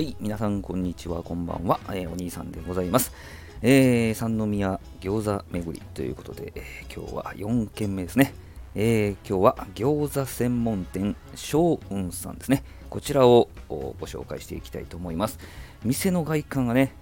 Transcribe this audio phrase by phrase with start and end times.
[0.00, 3.12] はい、皆さんこんにちは、こんばんは、えー、お兄さんでございます。
[3.60, 8.32] えー、三宮餃子巡りということで、えー、今日は4軒目ですね。
[8.74, 12.64] えー、今日は餃子専門店松雲さんですね。
[12.88, 15.38] こちらをご紹介していきたいと思います。
[15.84, 16.94] 店の外観がね、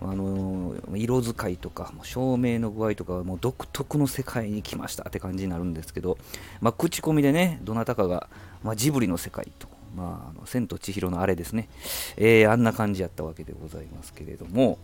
[0.00, 6.18] あのー、色使いとか照明の具合とかもう独特の世界に来ましたって感じになるんですけど、
[6.60, 8.28] まあ、口コミでねどなたかが、
[8.62, 11.68] まあ、ジブリの世界とまあ、あの千と千尋のあれですね、
[12.16, 14.78] えー、あんな感じやったわけでございますけれども、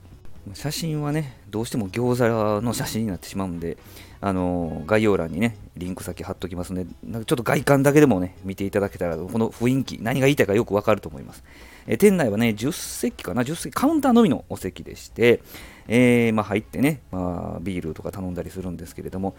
[0.55, 3.77] 写真はね、どうしても餃子の写真になってしまうんで、
[4.20, 11.45] あのー、概要欄にね、リンク先貼っときますので、なんかちょっと外観だけでもね、見ていただけたら、この雰囲気、何が言いたいかよくわかると思います。
[11.92, 15.40] え、店内はね、10席かな、10席、カウンターのみのお席でして、
[15.88, 19.34] えー、まあ、入ってね、まあ、ビールとか頼んだりするんですけれども、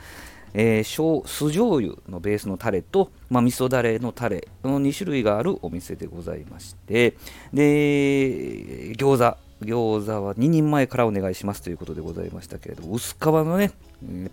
[0.53, 7.15] えー、酢醤油のベースのタレと、まあ、味噌だれのタレの2種類があるお店でございまして、
[7.53, 13.71] で、餃子、餃子は2人前からお願いしますということでございましたけれども、薄皮のね、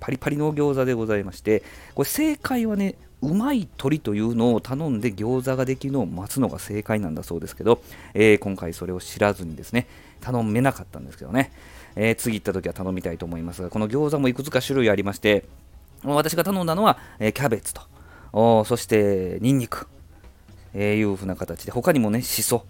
[0.00, 1.62] パリパリの餃子でございまして、
[1.94, 7.82] これ正解はね、うまい鶏というのを頼んで餃子ができるのを待つのが正解なんだそうですけど、
[8.14, 9.86] えー、今回それを知らずにですね、
[10.20, 11.52] 頼めなかったんですけどね、
[11.96, 15.44] えー、次行った時は頼みたいと思いますが、この餃子もいくつか種類ありまして、
[16.04, 19.88] 私が頼んだのは、えー、キャベツと、そしてニンニク、
[20.72, 22.64] えー、いう風な形で、他にもね、しそ、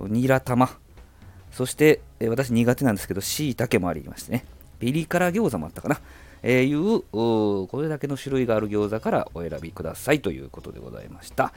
[0.00, 0.70] ニラ玉、
[1.52, 4.44] そして、え、私苦手なんですけど、しいたけもありましてね、
[4.80, 6.00] ピリ辛餃子もあったかな、
[6.42, 11.52] えー、いう、これだけの種類がある餃子からお選びくださいということでございました。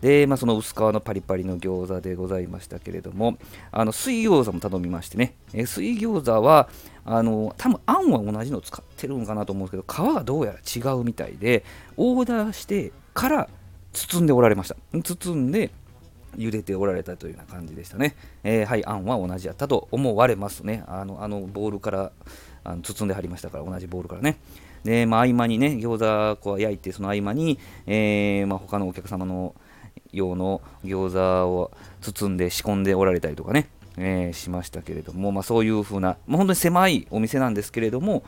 [0.00, 3.38] で、まあ、その薄皮のパリパリの餃子でございましたけれども、
[3.70, 6.68] あの水餃子も頼みましてね、え水餃子は、
[7.06, 11.64] あの多分あんは同じのを使ってるのかなと思うんですけど、皮がどうやら違うみたいで、
[11.96, 13.48] オーダーしてから
[13.92, 14.76] 包んでおられました。
[15.02, 15.70] 包んで、
[16.36, 18.16] 茹でておられたというような感じでしたね。
[18.42, 20.84] えー、はい、案は同じやったと思われますね。
[20.86, 22.12] あのあのボールから
[22.64, 24.38] あの包んではりましたから、同じボールからね。
[24.84, 29.54] で、まあ、合間にね、餃子こう焼いて、その合間に、えーまあ、他のお客様の
[30.12, 31.18] 用の餃子
[31.48, 38.24] を包んで仕込んでおられたりとかね、えー、しましたけれども、まあ、そういう風な、まあ、本当に狭いお店なんですけれども、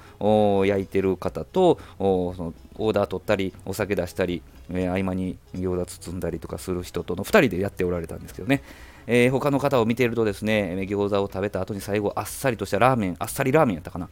[0.66, 8.62] 焼いてる方とそのオーダー取ったり、お酒出したり、えー、合間に餃子包んだりとかする人との2人でやっておられたんですけどね、
[9.06, 14.08] えー、他の方を見ているとですね、餃子を食べた後に最後、あっさりとしたラーメン、あっさりラーメンやったかな、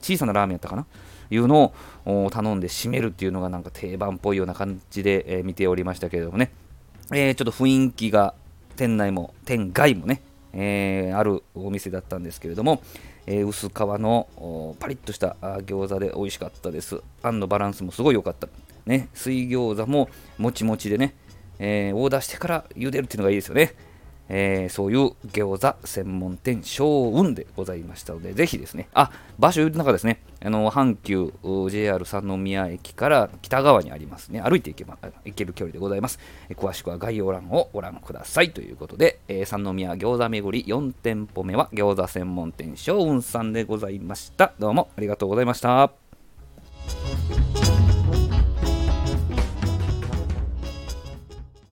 [0.00, 0.86] 小さなラーメンやったかな、
[1.30, 1.72] いうの
[2.04, 6.52] を頼んで締めるっていうのがなんか定番っぽいような感じで、え、見ておりましたけれどもね、
[7.12, 8.34] え、ちょっと雰囲気が
[8.76, 10.22] 店内も店外もね、
[10.58, 12.82] えー、あるお店だったんですけれども、
[13.26, 17.02] えー、薄皮のパリッとした餃子で美味しかったです。
[17.22, 18.48] あんのバランスもすごい良かった。
[18.86, 20.08] ね、水餃子も
[20.38, 21.14] もちもちでね、
[21.58, 23.74] えー、オーダーしてから茹でるっていうのがいいですよね。
[24.28, 31.32] えー、そういう餃子専門店、小雲でございましたので、ぜひですね、あ、場所言う中ですね、あの阪急
[31.70, 36.18] JR 三宮駅から北側にありますね、歩いて行けば行ける距離でございます。
[36.48, 44.52] え詳しくは概要欄をご覧くださいということで、えー、三宮餃子巡り4店舗目は餃子専門店、小雲さんでございました。
[44.58, 46.05] どうもありがとうございました。